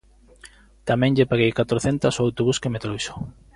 Tamén 0.89 1.15
lle 1.17 1.29
paguei 1.31 1.51
catrocentas 1.59 2.15
ao 2.15 2.25
autobús 2.27 2.57
que 2.61 2.71
me 2.73 2.83
trouxo. 2.85 3.13